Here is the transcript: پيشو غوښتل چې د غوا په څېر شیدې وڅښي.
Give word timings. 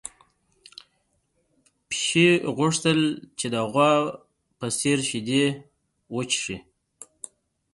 پيشو 1.87 2.25
غوښتل 2.57 2.99
چې 3.39 3.47
د 3.53 3.55
غوا 3.71 3.91
په 4.59 4.67
څېر 4.79 4.97
شیدې 5.09 5.45
وڅښي. 6.15 6.57